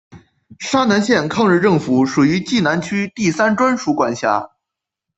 [0.57, 4.49] 沙南县抗日政府属于冀南区第三专署管辖。